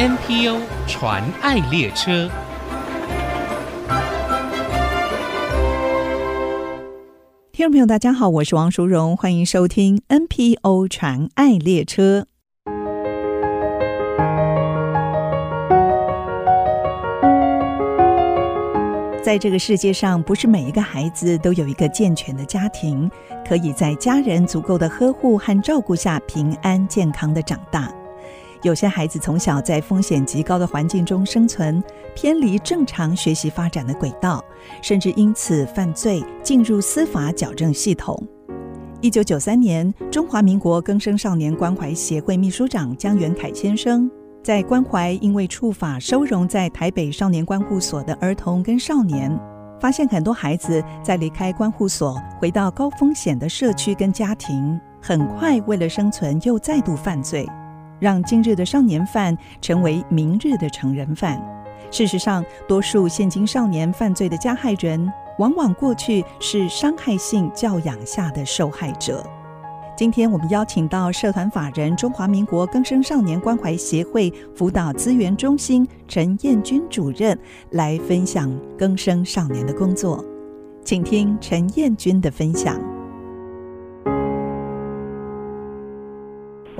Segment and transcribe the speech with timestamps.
[0.00, 2.30] NPO 传爱列车，
[7.52, 12.26] 听众朋友，大家好，我是王淑荣，欢迎收听 NPO 传爱列车。
[19.22, 23.10] 在这个世界上，不是每一个孩子都有一个健全的家庭，
[23.46, 27.92] 可以在家人足够的呵护和照顾下平安健康的长大。
[28.62, 31.82] 有些孩子从小在风险极高的环境中生存，
[32.14, 34.44] 偏离正常学习发展的轨道，
[34.82, 38.22] 甚至因此犯罪，进入司法矫正系统。
[39.00, 44.10] 一九九三年，中华民国更生少年关怀协会秘书长江元凯先生。
[44.42, 49.34] 在关怀因为触法收容在台北少年观护所的儿童跟少年，
[49.80, 57.46] 发现很多孩子在离开观护所，回到高风险的社区跟家庭，很快为了生存又再度犯罪，
[58.00, 61.40] 让今日的少年犯成为明日的成人犯。
[61.92, 69.24] 事实上，多数现今少年犯罪的加害人，往往过去是伤害性教养下的受害者。
[69.96, 77.38] 今天我们邀请到社团法人中华民国更生少年关怀协会辅导资源中心陈彦君主任
[77.72, 80.24] 来分享更生少年的工作，
[80.84, 82.89] 请听陈彦君的分享。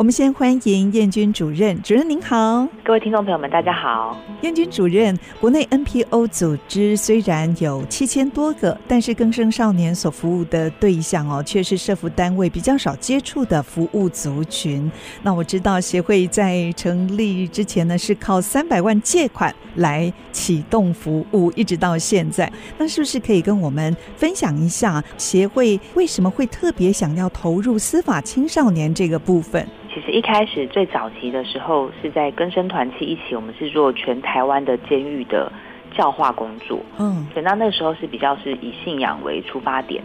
[0.00, 4.16] 我们先欢迎燕军主任，主任您好，各位听众朋友们，大家好。
[4.40, 14.90] 燕军主任，国内 NPO 组织虽然有七千多个，但是更生少年所服务的对象哦，却是社服单位比较少接触的服务族群。
[15.22, 22.50] 那我知道协会在成立之前呢，是靠三百万借款来启动服务，一直到现在。
[22.78, 29.68] 那是不是可以跟我们分享一下协会为什么会特别想要投入司法青少年这个部分？
[29.92, 35.50] 其实一开始最早期的时候，是在跟生团契一起，我们是做全台湾的监狱的
[35.96, 36.78] 教化工作。
[36.98, 40.02] 嗯，对，那那个时候是比较是以信仰为出发点。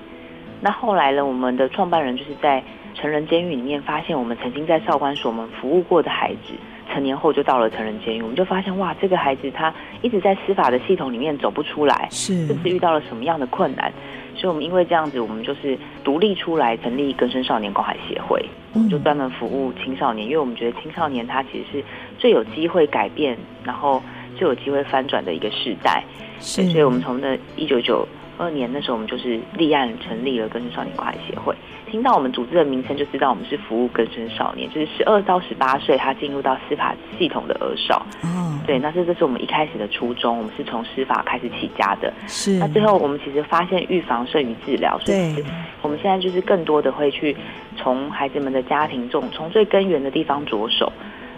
[0.60, 2.64] 那后来呢，我们的创办人就是在
[2.96, 6.54] 成人监狱里面发现，我们曾经在少管所我们服务过的孩子，
[6.92, 9.72] 成年后就到了成人监狱，我们就发现哇，这个孩子他
[10.02, 13.94] 一直在司法的系统里面走不出来，是，甚至遇到了什么样的困难。
[14.36, 21.84] 所以，我们因为这样子，我们就是独立出来成立根生少年关怀协会，我们就专门服务青少年，因为我们觉得青少年他其实是
[22.20, 24.02] 最有机会改变，然后
[24.38, 26.04] 最有机会翻转的一个世代。
[26.40, 28.08] 是，所以我们从那一九九
[28.38, 31.56] 二年那时候，我们就是立案成立了根生少年关怀协会。
[31.90, 38.06] 听到我们组织的名称，就知道我们是服务更生少年，就是十二到十八岁，他进入到司法系统的儿少。
[38.24, 42.12] 哦，对，那这这是我们一开始的初衷，我们是从司法开始起家的。
[42.28, 45.44] 是，那最后我们其实发现预防胜于治疗，所以
[45.82, 47.36] 我们现在就是更多的会去
[47.78, 50.92] 从孩子们的家庭中，从最根源的地方着手，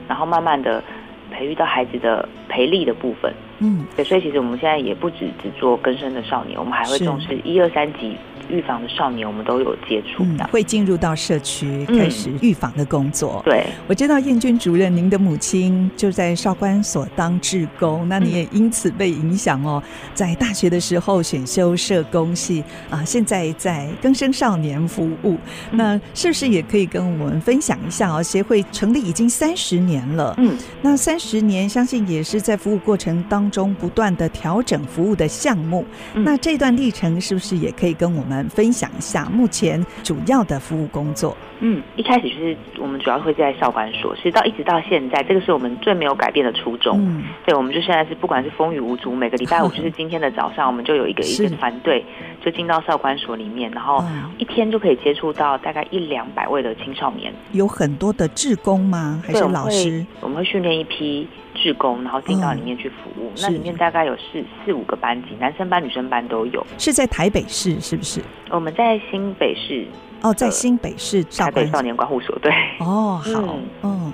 [0.08, 0.84] 然后慢慢的
[1.30, 3.34] 培育到孩子的培力的部分。
[3.60, 8.16] 嗯，对，所以其实我们现在也不只只做更生的少年，我们还会重视一二三级。
[8.50, 13.44] 预防的少年，我们都有接触，嗯，会进入到社区开始预防的工作。
[13.46, 19.82] 嗯、对，我知道燕君主任，您的母亲就在少管所当志工，那你也因此被影响哦。
[20.14, 25.38] 在大学的时候选修社工系啊，现在在更生少年服务，
[25.72, 28.24] 那是不是也可以跟我们分享一下哦？
[28.24, 38.37] 协会成立已经三十年了，嗯，那三十年相信也是在服务过程当中不断的调整服务的项目，那这段历程是不是也可以跟我们？
[38.50, 41.36] 分享一下目前主要的服务工作。
[41.60, 47.00] 嗯，一开始就是我们主要会在少管所，其实到一直到现在，这个是我们最没有改变的初衷。
[47.02, 52.06] 嗯，对，我们就现在是不管是风雨无阻，每个礼拜五 就是今天的早上，我们就有一个一个团队
[52.46, 54.04] 就进到少管所里面，然后
[54.38, 57.34] 一天就可以接触到大概一两百位的青少年。
[57.54, 59.20] 有很多的志工吗？
[59.26, 60.06] 还是老师？
[60.22, 61.28] 我们会训练一批
[61.58, 63.32] 志工，然后进到里面去服务。
[63.42, 66.66] 那里面大概有四四五个班级，男生班、女生班都有。
[66.78, 68.22] 是在台北市是不是？
[68.50, 69.86] 我们在新北市。
[70.24, 72.52] 哦，在新北市台北少年关护所，对。
[72.80, 74.14] 哦，好，嗯，嗯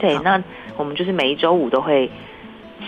[0.00, 0.42] 对，那
[0.76, 2.10] 我们就是每一周五都会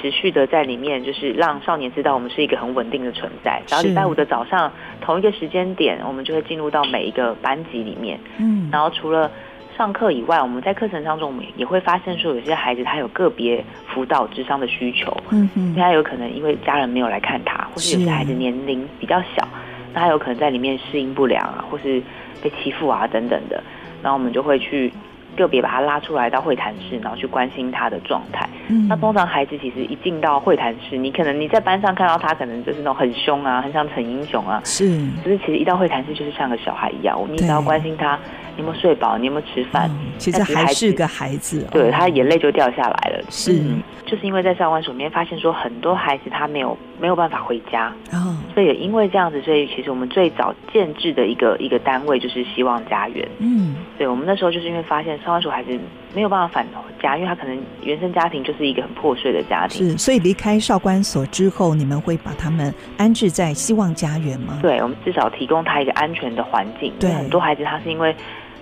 [0.01, 3.63] 持续的在里面，就是让少年知道我们是一个很稳定的存在。
[3.69, 8.19] 然后礼拜五的早上同一个时间点，我们就会进入到每一个班级里面。
[8.39, 9.31] 嗯，然后除了
[9.77, 15.15] 上课以外，我们在课程当中，我们也会发现说，有些孩子他有个别辅导智商的需求。
[15.31, 19.47] 嗯嗯，他有可能因为家人没有来看他，或是有些孩子年龄比较小，
[19.93, 22.03] 那他有可能在里面适应不良啊，或是。
[22.43, 23.61] 被欺负啊等等的，
[24.03, 24.93] 然后我们就会去
[25.35, 28.47] 个别把他拉出来到会谈室，然后去关心他的状态。
[28.69, 34.61] 嗯，那通常孩子其实一进到会谈室，你可能你在班上看到他，可能就是那种很凶啊，很像逞英雄啊。
[34.65, 34.87] 是，
[35.25, 43.25] 就是其实一到会谈室，就是像个小孩一样，你只要关心他，你有没有睡饱，你有没有吃饭，嗯，其实还是个孩子，哦，对，他眼泪就掉下来了。
[43.31, 43.53] 是。
[43.53, 53.29] 嗯就是因为在少管所里面发现说，很多孩子他没有没有办法回家，哦，所以也因为这样子，所以其实我们最早建制的一个一个单位就是希望家园。
[53.39, 55.77] 嗯，对，我们那时候就是因为发现少管所孩子
[56.15, 56.65] 没有办法返
[57.03, 59.91] 家，因为他可能原生家庭就是一个很破碎的家庭。
[59.91, 64.61] 是，所以离开少管所之后，你们会把他们安置在希望家园吗？
[64.63, 66.93] 对，我们至少提供他一个安全的环境。
[67.01, 68.15] 对，很多孩子他是因为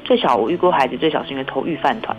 [0.04, 2.16] 最小我遇过孩子最小是因为偷玉饭团。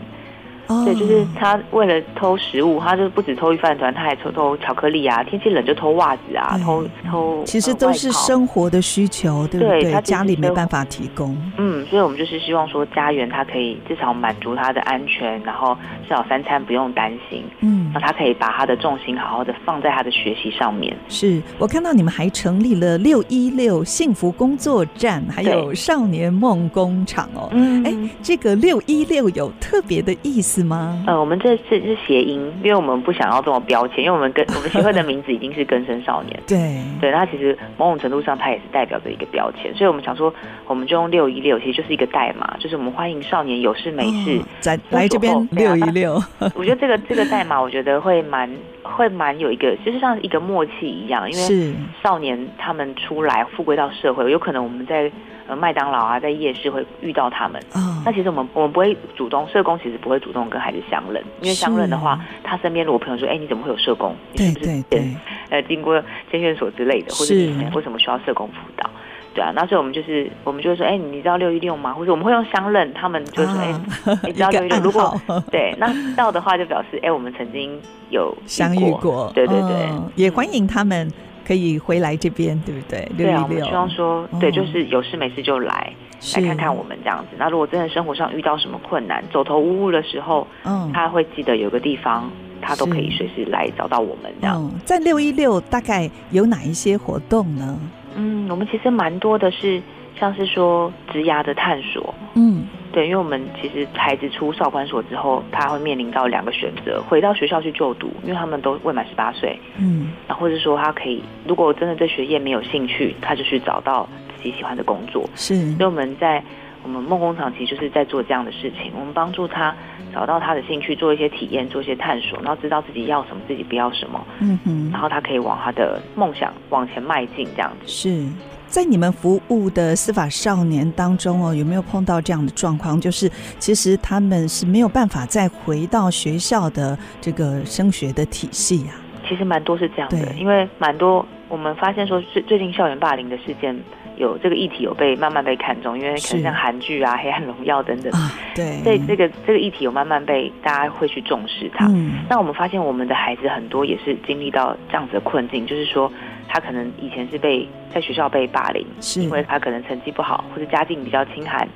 [0.67, 0.83] Oh.
[0.83, 5.23] 对，就是他为了偷食物，他就不止偷一饭团，他还偷偷巧克力啊。
[5.23, 7.43] 天气冷就偷袜子啊，偷偷。
[7.45, 9.81] 其实都是生活的需求，对不对？
[9.83, 11.37] 对，他家里没办法提供。
[11.59, 15.77] 嗯，所以我们就是希望说，家园他可以至少满足他的安全，然后
[16.07, 17.43] 至少三餐不用担心。
[17.59, 20.95] 嗯，那他可以把他的重心好好的放在他的学习上面。
[21.09, 27.49] 是我看到你们还成立了六一六幸福工作站，还有少年梦工厂哦。
[27.51, 30.54] 嗯，哎，这个六一六有特别的意思。
[30.55, 31.03] 是吗？
[31.05, 36.39] 呃，我们这次是谐音，因为我们不想要这么标签，因为我们跟我们协会的名字已经是根生少年。
[36.47, 40.33] 对对，那其实某种程度上，它也是代表着一个标签，所以我们想说，
[40.65, 46.13] 我们就用六一六，其实就是一个代码，就是我们欢迎少年有事没事在、哦、来这边六一六。
[46.55, 48.49] 我觉得这个这个代码，我觉得会蛮
[48.81, 55.11] 会蛮有一个，就是像一个默契一样，因为少年他们出来复归到社会，有可能我们在。
[55.47, 57.61] 呃，麦当劳啊，在夜市会遇到他们。
[57.73, 58.01] 哦。
[58.05, 64.15] 那其实我们我们不会主动，社工其实不会主动跟孩子相认，因为相认的话，他身边如果朋友说，哎，你怎么会有社工？
[64.35, 65.15] 对对对。
[65.49, 66.01] 呃，经过
[66.31, 68.89] 监院所之类的，或者是为什么需要社工辅导？
[69.35, 71.93] 对啊，那所以我们就是我们就会说，哎，你知道六一六吗？
[71.93, 73.73] 或者我们会用相认，他们就说，哎，
[74.23, 74.79] 你知道六一六？
[74.79, 75.13] 如果
[75.51, 77.77] 对，那知道的话就表示，哎，我们曾经
[78.09, 79.29] 有相遇过。
[79.35, 81.11] 对对对，也欢迎他们。
[81.45, 83.09] 可以回来这边，对不对？
[83.17, 85.93] 对啊，我们希望说，对，就是有事没事就来，
[86.35, 87.35] 来看看我们这样子。
[87.37, 92.29] 那如果真的生活上遇到什么困难，走投无路的时候，嗯，他会记得有个地方，
[92.61, 94.57] 他都可以随时来找到我们这样。
[94.57, 97.77] 嗯，在六一六大概有哪一些活动呢？
[98.15, 99.81] 嗯，我们其实蛮多的是，
[100.19, 102.65] 像是说职涯的探索，嗯。
[102.95, 114.07] 对，因为我们其实孩子出少管所之后，他会面临到两个选择：回到学校去就读，因为他们都未满十八岁，嗯，那或者说他可以，如果真的对学业没有兴趣，他就去找到
[114.37, 115.29] 自己喜欢的工作。
[115.35, 116.41] 是，所以我们在
[116.85, 119.73] 我们梦工厂其实就是在做这样的事情，我们帮助他
[120.13, 128.23] 找到他的兴趣，做一些体验，做一些探索，然后知道自己要什么，自己不要什么，嗯哼，然后他可以往他的梦想往前迈进，这样子是。
[128.67, 133.01] 在你们服务的司法少年当中哦，有没有碰到这样的状况？
[133.01, 138.93] 就是其实他们是没有办法再回到学校的这个升学的体系啊。
[139.27, 143.75] 其实蛮多是这样的，因为蛮多我们发现说最最近校园霸凌的事件
[144.17, 151.87] 有这个议题有被慢慢被看中，因为可能像韩剧啊、黑暗荣耀等等，啊、对，所以这个这个议题有慢慢被大家会去重视它。
[151.87, 156.11] 嗯，那我们发现我们的孩子很多也是经历到这样子的困境，就是说。
[156.47, 159.19] 他可能以前是被在学校被霸凌，是。
[159.19, 161.67] 因为他可能成绩不好，或者家境比较清寒，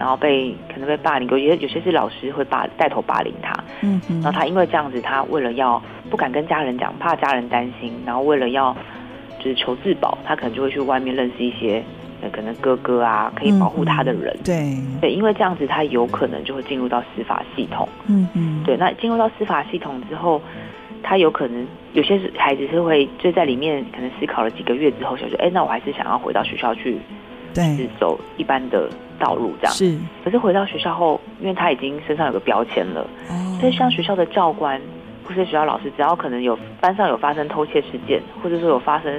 [0.00, 3.52] 然后被可能被霸凌有些有些是老师会霸带头霸凌他，
[3.82, 8.74] 嗯嗯，然后他因为这样子，他为了要不敢跟家人讲，怕家人担心，然后为了要
[9.38, 11.84] 就是求自保，他可能就会去外面认识一些
[12.32, 14.34] 可能哥哥啊，可以保护他的人。
[14.38, 17.86] 嗯、对对，因为这样子，他有可能就会进入到司法系统。
[18.08, 20.40] 嗯嗯，对，那进入到司法系统之后。
[21.02, 26.98] 他有可能有些是孩子是会就在里面可能思考了几个月之后，想说，哎，那我还是想要回到学校去，
[27.54, 28.88] 对，是走一般的
[29.18, 29.72] 道路这样。
[29.72, 29.98] 是。
[30.24, 34.80] 可是回到学校后，因为他已经身上有个标签了，哦，所以像学校的教官
[35.24, 39.12] 或是学校老师，只要可能有班上有发生偷窃事件，或者说有发生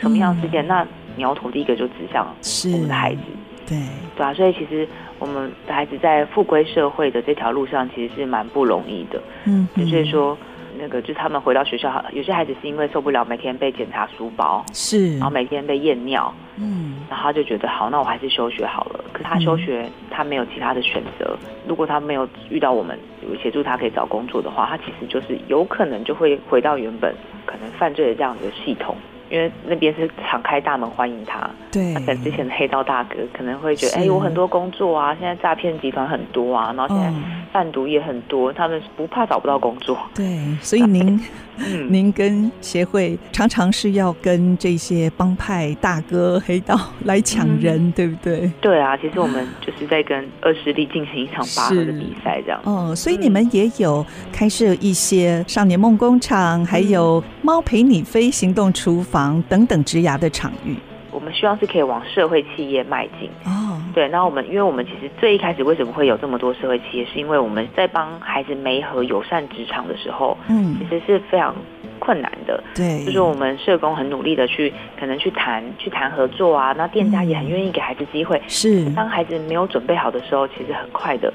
[0.00, 2.26] 什么样事件，嗯，那苗头第一个就指向
[2.72, 3.20] 我们的孩子。
[3.66, 3.78] 对。
[4.16, 4.86] 对啊，所以其实
[5.18, 9.20] 我们的孩子在复归社会的这条路上，其实是蛮不容易的。
[9.44, 9.66] 嗯。
[9.74, 10.36] 所以说。
[10.84, 19.02] 那个就是他们回到学校，有些孩子是因为受不了每天被检查书包，是，然后每天被验尿，嗯，然后他就觉得好，那我还是休学好了。
[19.10, 21.34] 可是他休学，他没有其他的选择。
[21.66, 22.98] 如果他没有遇到我们
[23.42, 27.14] 协助他可以找工作的话，他其实就是有可能就会回到原本
[27.46, 28.94] 可能犯罪的这样子的系统。
[29.34, 31.50] 因为那边是敞开大门欢迎他。
[31.72, 37.12] 对，可能之前的黑道大哥可能会觉得，哎，我很多工作啊，现在诈骗集团很多啊，然后现在
[37.52, 39.98] 贩毒也很多，他们不怕找不到工作。
[40.14, 41.20] 对，所以您，
[41.58, 48.48] 嗯、您跟协会常常是要跟这些帮派大哥、黑道来抢人，嗯、对不对？
[48.60, 52.60] 对啊，其实我们就是在跟恶势力进行一场拔河的比赛，这样。
[52.62, 60.76] 哦，所以你们也有开设一些少年梦工厂，嗯、还有猫陪你飞行动厨房等等职涯的场域。
[61.10, 63.80] 我们希望是可以往社会企业迈进哦。
[63.94, 71.54] 对，那我们因为我们其实最一开始为什么会有这么多社会企业，是因为我们在帮孩子媒合友善职场的时候，嗯，其实是非常
[72.00, 72.60] 困难的。
[72.74, 78.42] 对，就是我们社工很努力的去可能去谈去谈合作啊，那店家也很愿意给孩子机会。
[78.48, 81.32] 是，当孩子没有准备好的时候，其实很快的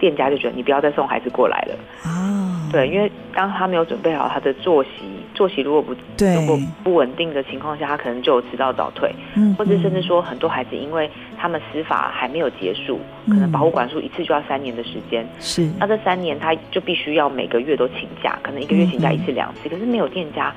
[0.00, 1.74] 店家就觉得你不要再送孩子过来了。
[2.04, 2.39] 哦，
[2.70, 4.90] 对，因为当他没有准备好他的作息。
[5.32, 6.34] 作息如果不对。
[6.34, 11.08] 如果不稳定的情况下，他可能就有迟到早退，嗯，或者甚至说很多孩子因为
[11.38, 20.52] 他们司法还没有结束，嗯、可能保护管束一次就要三年的时间，是，那这三年他就必须要每个月都请假，可能一个月请假一次两次，嗯、可是没有店家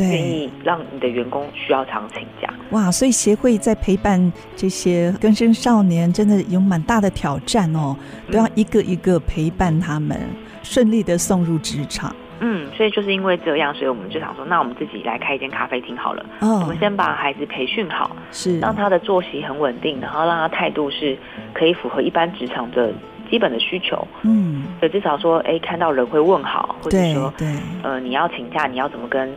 [0.00, 2.52] 愿意让你的员工需要常请假。
[2.72, 7.96] 哇，所以协会在陪伴这些更生少年，真的有蛮大的挑战哦，
[8.30, 10.20] 都要一个一个陪伴他们
[10.66, 12.14] 顺利的送入职场。
[12.40, 16.26] 嗯，所以就是因为这样，所以我们就想说，那我们自己来开一间咖啡厅好了。
[16.40, 21.16] 哦，我们先把孩子培训好，是让他的作息很稳定，然后让他态度是
[21.54, 22.92] 可以符合一般职场的
[23.30, 24.06] 基本的需求。
[24.22, 29.34] 嗯，所以至少说，哎，看到人会问好，或者说，对，对呃，你要请假，你要怎么跟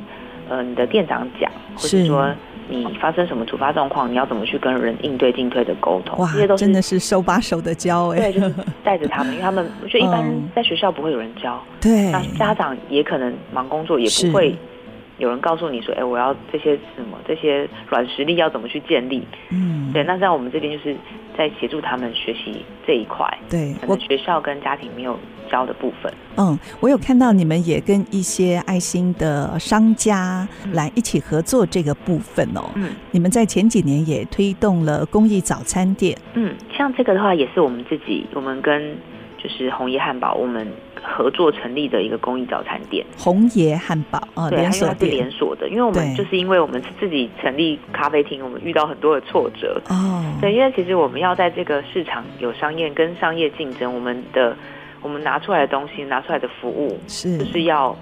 [0.49, 2.29] 呃你的店长讲，或者说。
[2.69, 6.19] 你发生什么突发状况，你要怎么去跟人应对进退的沟通？
[6.19, 8.31] 哇，这些都真的是手把手的教 哎。
[8.31, 10.23] 对，就是带着他们，因为他们我觉得一般
[10.55, 11.59] 在学校不会有人教。
[11.81, 12.11] 对。
[12.11, 14.55] 那家长也可能忙工作，也不会
[15.17, 19.25] 有人告诉你说，哎，我要这些什么这些软实力要怎么去建立？
[19.49, 19.91] 嗯。
[19.91, 20.95] 对，那在我们这边就是
[21.37, 23.27] 在协助他们学习这一块。
[23.49, 23.73] 对。
[23.81, 25.17] 可能学校跟家庭没有。
[25.49, 32.69] 教的部分，嗯，我有看到你们也跟一些爱心的商家来一起合作这个部分哦。
[32.75, 36.17] 嗯，你们在前几年也推动了公益早餐店。
[36.35, 38.95] 嗯，像这个的话，也是我们自己，我们跟
[39.41, 40.67] 就是红叶汉堡，我们
[41.01, 43.05] 合作成立的一个公益早餐店。
[43.17, 50.23] 红爷汉堡啊，连锁店，是连锁的，因为我们就是因为我们自己成立咖啡厅，我们遇到很多的挫折哦。
[50.39, 54.55] 对，因为其实我们要在这个市场有商业跟商业竞争，我们的。
[55.01, 57.95] 我们拿出来的东西，拿出来的服务，是就是要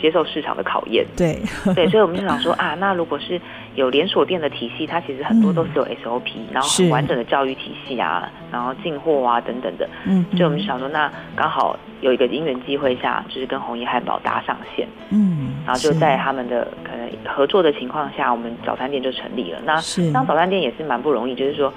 [0.00, 1.06] 接受市场的考验。
[1.16, 1.38] 对
[1.74, 3.40] 对，所以我们就想说啊，那如果是
[3.74, 9.88] 有连锁店的体系，它其实很多都是有 SOP，嗯，然后很完整的教育体系啊，然后进货啊等等的。
[10.06, 14.88] 嗯，所以我们就想说，那刚好有一个因缘机会下，就是跟红叶汉堡搭上线。
[15.10, 19.60] 嗯，然后就在他们的可能合作的情况下，我们早餐店就成立了。
[19.64, 19.74] 那
[20.12, 21.72] 当早餐店也是蛮不容易，就是说。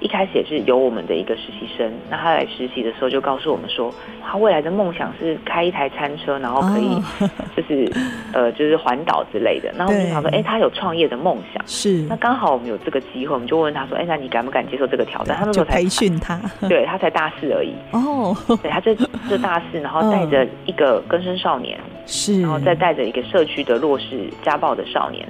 [0.00, 6.94] 一开始也是有我们的一个实习生，那他来实习的时候就告诉我们说，他未来的梦想是开一台餐车，然后可以
[7.56, 7.90] 就是、
[8.34, 9.72] 哦、呃就是环岛之类的。
[9.78, 12.02] 然后我们就想说，哎、欸，他有创业的梦想，是。
[12.08, 15.36] 那刚好我们有这个机会，我们就问他说，哎、欸，那你敢不敢接受这个挑战？
[15.36, 16.38] 他那时候才培训他，
[16.68, 17.72] 对他才大四而已。
[17.92, 18.94] 哦，对他这
[19.28, 25.26] 这大四，然后带着一个更生少年，是，然后再带着一个社区的弱势家暴的少年。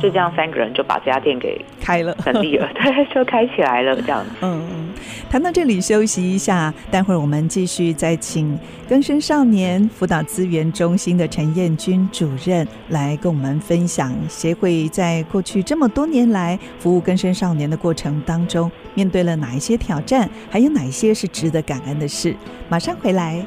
[0.00, 4.30] 就这样，三个人就把这家店给开了，成立了，对，就开起来了，这样子。
[4.40, 4.88] 嗯，
[5.28, 8.58] 谈到这里休息一下，待会儿我们继续再请
[8.88, 22.34] 更生少年辅导资源中心的陈彦君主任来跟我们分享协会在过去这么多年来服务更生少年的过程当中，面对了哪一些挑战，还有哪一些是值得感恩的事。
[22.68, 23.44] 马上回来。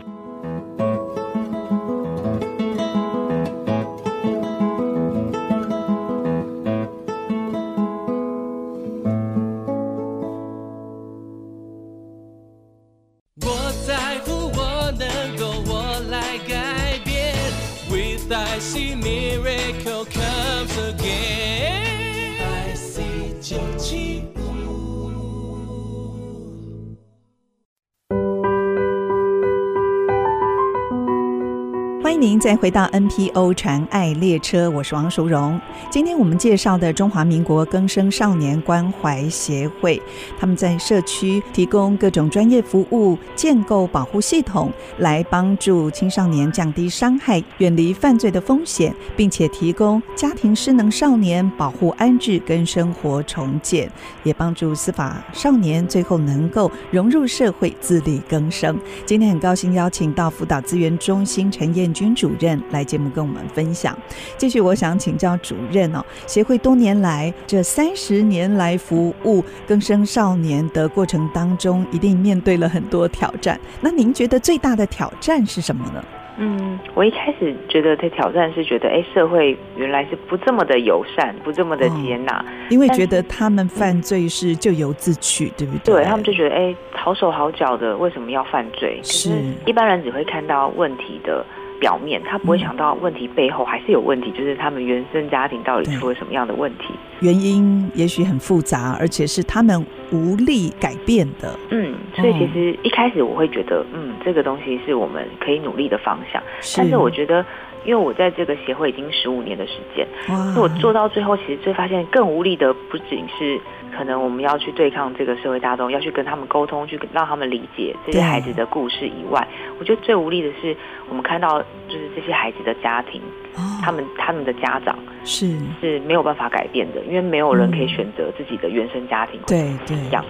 [32.49, 35.61] 再回到 NPO 传爱列车，我是王淑荣。
[35.91, 40.01] 今天我们介绍的中华民国更生少年关怀协会，
[40.39, 53.87] 他们在社区提供各种专业服务，建构保护系统，来帮助青少年降低伤害、远离犯罪的风险，并且提供家庭失能少年保护安置跟生活重建，
[54.23, 58.75] 也帮助司法少年最后能够融入社会、自力更生。
[59.05, 61.99] 今天很高兴邀请到辅导资源中心陈彦君。
[62.09, 63.97] 君主任来节目跟我们分享。
[64.37, 73.59] 继续，我想请教主任哦，协会多年来这三十年来服务更生少年的过程当中，一定面对了很多挑战。
[73.81, 76.03] 那您觉得最大的挑战是什么呢？
[76.41, 85.95] 嗯，我一开始觉得的挑战是觉得，哎，社会原来是不这么的友善，不这么的接纳，哦，因为觉得他们犯罪是咎由自取，对不对？
[85.95, 89.01] 对，他们就觉得，哎，好手好脚的，为什么要犯罪？
[89.03, 89.29] 是
[89.65, 91.45] 一般人只会看到问题的。
[91.79, 96.93] 表面他不会想到问题背后还是有问题，嗯、就是他们原生家庭到底出了什么样的问题？
[97.21, 101.57] 原因也许很复杂，而且是他们无力改变的。
[101.71, 106.41] 嗯，所以其实一开始我会觉得，嗯，这个东西是我们可以努力的方向。
[106.61, 107.45] 是，但是我觉得，
[107.85, 113.59] 因为我在这个协会已经十五年的时间，那我做到最后，其实最发现更无力的不仅是。
[113.91, 119.45] 可能我们要去对抗这个社会大众，要去跟他们沟通，去让他们理解这些孩子的故事以外，
[119.79, 120.77] 我觉得最无力的是，
[121.09, 123.19] 我们看到就是这些孩子的家庭，
[123.55, 130.29] 哦、他们他们的家长是是没有办法改变的，因为没有人可以选择自己的原生家庭对对样子。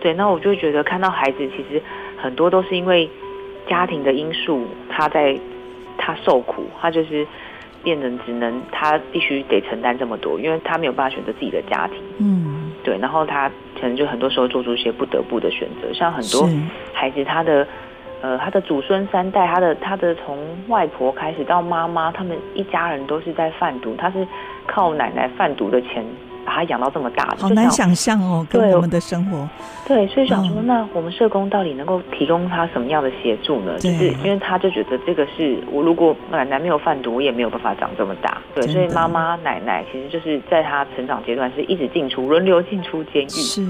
[0.00, 1.80] 对，那我就觉得看到孩子其实
[2.16, 3.08] 很多都是因为
[3.68, 5.38] 家庭的因素，他在
[5.96, 7.26] 他受苦，他就是
[7.82, 11.98] 变成只能他必须得承担这么多，因为他没有办法选择自己的家庭。
[12.18, 12.70] 嗯。
[12.82, 13.48] 对，然后他
[13.80, 16.48] 可能就很多时候做出一些不得不的选择，像很多
[16.92, 17.66] 孩子，他的
[18.22, 20.38] 呃，他的祖孙三代，他的他的从
[20.68, 24.26] 外婆开始到妈妈，他们一家人都是在贩毒，他是
[24.66, 26.04] 靠奶奶贩毒的钱。
[26.46, 29.46] 把他养到这么大，好难想象哦，跟我们的生活。
[29.86, 33.76] 对，所以想说，那我们社工到底能够提供他什么样的协助呢？
[33.78, 38.38] 就是因为他就觉得这个是我如果奶奶没有贩毒，我也没有办法长这么大。
[38.54, 43.28] 对，所以妈妈奶奶其实就是在他成长阶段是一直进出，轮流进出监狱。
[43.28, 43.66] 是，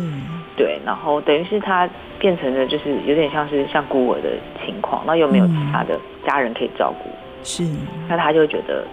[0.56, 4.30] 对，然后等于是他变成了就是有点像是像孤儿的
[4.64, 7.10] 情况，那又没有其他的家人可以照顾。
[7.42, 7.64] 是，
[8.06, 8.84] 那他就觉得。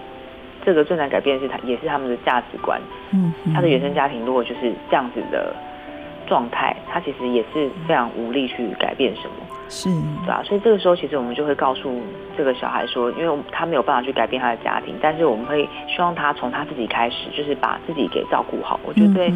[0.64, 2.80] 这个最难改变的是他，也是他们的价值观。
[3.12, 5.54] 嗯，他的原生家庭如果就是这样子的
[6.26, 9.34] 状态，他其实也是非常无力去改变什么。
[9.68, 9.88] 是，
[10.24, 10.42] 对啊。
[10.44, 12.00] 所以这个时候，其实我们就会告诉
[12.36, 18.80] 这个小孩说，因为他没有办法去改变他的家庭，但是我们会希望他从他自己开始，就是把自己给照顾好。
[18.84, 19.32] 我觉得对。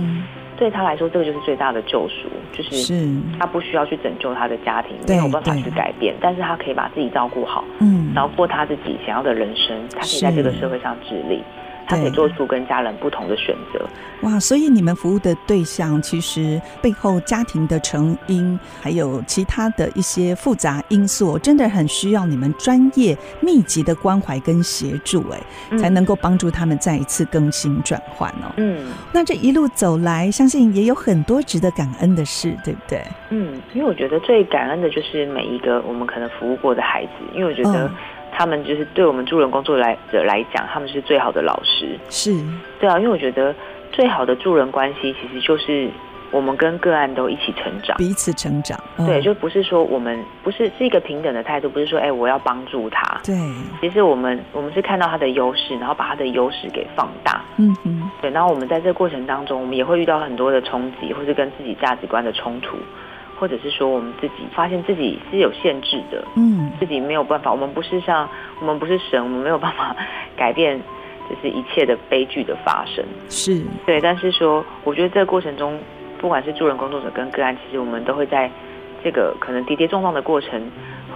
[0.58, 2.92] 嗯对他来说，这个就是最大的救赎，就是
[3.38, 11.40] 他不需要去拯救他的家庭，没有办法去改变，但是他可以把自己照顾好，嗯，然后过他自己想要的人生，他可以在这个社会上自立。
[11.88, 13.84] 他可以做出跟家人不同的选择。
[14.22, 28.52] 哇，所以你们服务的对象其实背后家庭的成因，还有其他的一些复杂因素，真的很需要你们专业密集的关怀跟协助，哎，才能够帮助他们再一次更新转换哦。
[28.56, 33.00] 嗯，那这一路走来，相信也有很多值得感恩的事，对不对？
[33.30, 37.86] 嗯，因为我觉得最感恩的就是每一个我们可能服务过的孩子，因为我觉得。
[37.86, 37.90] 嗯
[38.38, 41.98] 他们就是对我们助人工作来者来讲，他们是最好的老师。
[42.08, 42.32] 是，
[42.78, 43.52] 对啊，因为我觉得
[43.90, 45.90] 最好的助人关系，其实就是
[46.30, 48.78] 我们跟个案都一起成长，彼此成长。
[48.98, 53.20] 对，就不是说我们不是是一个平等的态度，不是说哎我要帮助他。
[53.24, 53.34] 对，
[53.80, 57.42] 其实我们我们是看到他的优势，然后把他的优势给放大。
[57.56, 62.76] 嗯哼，对，然后我们在这个过程当中，我们也会遇到很多的冲击，或是跟自己价值观的冲突。
[63.38, 68.28] 或者是说，我们自己发现自己是有限制的，嗯，自己没有办法，我们不是像
[68.60, 69.94] 我们不是神，我们没有办法
[70.36, 70.78] 改变，
[71.30, 74.00] 就是一切的悲剧的发生，是对。
[74.00, 75.78] 但是说，我觉得这个过程中，
[76.18, 78.50] 不管是助人工作者跟个案，其实我们都会在
[79.04, 80.60] 这个可能跌跌撞撞的过程。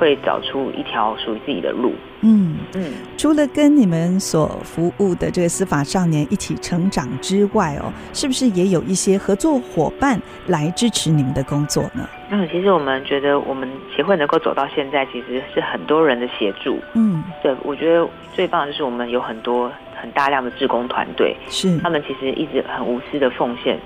[0.03, 1.93] 会找出一条属于自己的路。
[2.23, 12.09] 嗯嗯，除了跟你们所服务的这个司法少年一起成长之外哦，是不是也有一些合作伙伴来支持你们的工作呢？
[12.31, 16.81] 嗯，其实我们觉得我们协会能够走到现在，其实是很多人的协助。
[16.95, 23.79] 嗯，对，我觉得最棒的就是我们有很多很大量的志工团队，是他们其实一直很无私的奉献。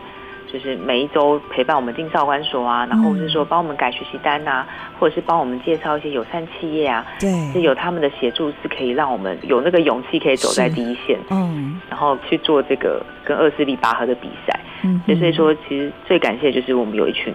[0.52, 4.66] 就是每一周陪伴我们进少管所啊，然后是说帮我们改学习单啊，
[4.98, 17.32] 或者是帮我们介绍一些友善企业啊，对，是有他们的协助是可以让我们有那个勇气可以走在第一线，嗯，然后去做这个跟恶势力拔河的比赛，嗯，所以说其实最感谢就是我们有一群。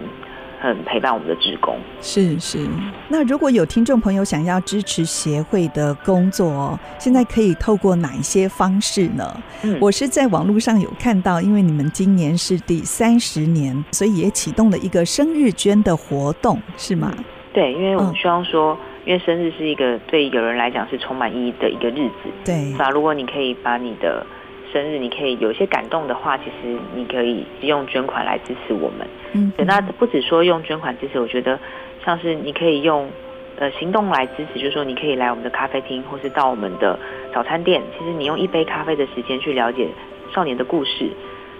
[0.62, 2.68] 很陪伴我们的职工，是是。
[3.08, 9.42] 那如果有听众朋友想要支持协会的工作，现在可以透过哪一些方式呢？
[9.64, 17.12] 嗯，我是在网络上有看到，因为你们今年是第三十年，所以也启动了一个生日捐的活动，是吗？
[17.18, 22.72] 嗯，对，因为我们希望说，因为生日是一个对一个人来讲是充满意义的一个日子，对。
[22.78, 24.24] 那如果你可以把你的
[24.72, 29.06] 生日，你可以有一些感动的话，其实你可以用捐款来支持我们。
[29.32, 31.58] 嗯，对，那不止说用捐款支持，我觉得
[32.04, 33.10] 像是你可以用
[33.56, 36.98] 呃行动来支持，就是说你可以来我们的咖啡厅，或是到我们的
[37.34, 37.82] 早餐店。
[37.98, 39.88] 其实你用一杯咖啡的时间去了解
[40.34, 41.10] 少年的故事。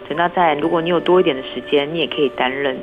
[0.09, 2.79] 等到在如果你有多一点的时间，你也可以担任。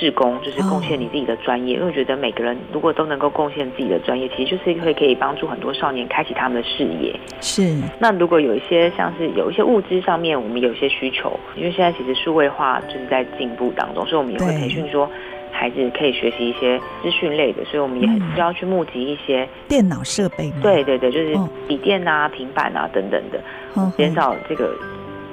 [0.00, 7.14] 志工就是贡献你自己的专业，因为我觉得每个人如果都能够贡献自己的专业，其实就是会可以帮助很多少年开启他们的视野。
[7.42, 7.76] 是。
[7.98, 15.06] 那如果有一些像是有一些物资上面，我们有一些需求，因为现在其实数位化就是在进步当中，所以我们也会培训说
[15.52, 20.50] 孩子可以学习一些资讯类的，所以我们也很需要去募集一些电脑设备。
[20.62, 21.36] 对对对，就是
[21.68, 24.74] 笔电啊、平板啊等等的，减少这个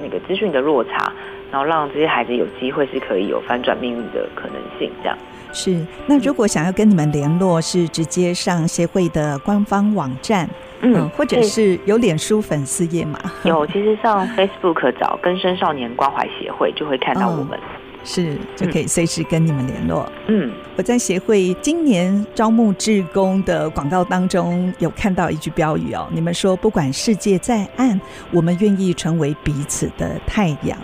[0.03, 1.13] 那个资讯的落差。
[1.51, 5.17] 然后让这些孩子有机会是可以有翻转命运的可能性，这样
[5.53, 5.85] 是。
[6.05, 10.49] 那如果想要跟你们联络，是直接上协会的官方网站，
[10.81, 13.19] 嗯，或者是有脸书粉丝页嘛？
[13.43, 17.57] 有，其实上 Facebook 找根生少年关怀协会就会看到我们。
[17.57, 17.61] 哦
[18.03, 20.09] 是，就可以随时跟你们联络。
[20.27, 27.99] 嗯，我在协会今年招募志工的广告当中有看到一句标语哦，你们说不管世界再暗，
[28.31, 30.77] 我们愿意成为彼此的太阳。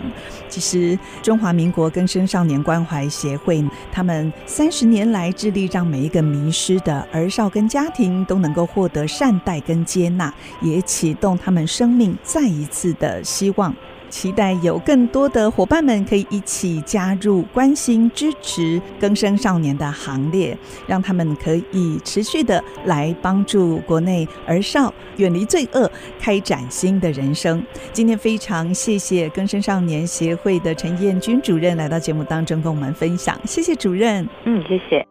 [0.48, 13.74] 其实中华民国更生少年关怀协会，他们三十年来致力让每一个迷失的儿少跟家庭都能够获得善待跟接纳，也启动他们生命再一次的希望。
[14.14, 27.60] 期待有更多的伙伴们可以一起加入关心支持更生少年的行列，让他们可以持续的来帮助国内儿少远离罪恶，开展新的人生。
[27.92, 34.24] 今天非常谢谢更生少年协会的陈彦君主任来到节目当中跟我们分享，谢谢主任。
[34.44, 35.04] 嗯，谢谢。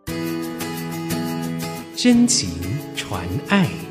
[1.93, 2.49] 真情
[2.95, 3.82] 传爱。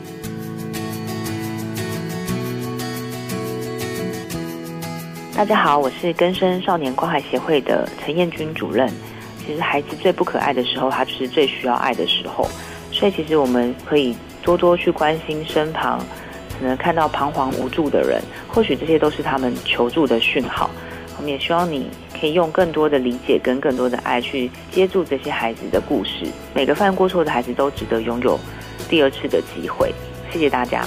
[5.34, 8.86] 大家好，我是更生少年关怀协会的陈彦君主任。
[9.44, 12.46] 其实孩子最不可爱的时候，他就是最需要爱的时候。
[12.92, 15.98] 所以其实我们可以多多去关心身旁
[16.60, 20.70] 可能看到彷徨无助的人，或许这些都是他们求助的讯号。
[21.16, 21.88] 我们也希望你
[22.20, 26.26] 可以用更多的理解跟更多的爱去接住这些孩子的故事。
[26.54, 28.38] 每个犯过错的孩子都值得拥有
[28.88, 29.92] 第二次的机会。
[30.30, 30.86] 谢谢大家。